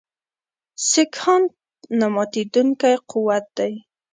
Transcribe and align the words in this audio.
سیکهان 0.89 1.43
نه 1.99 2.07
ماتېدونکی 2.13 2.93
قوت 3.09 3.45
دی. 3.57 3.73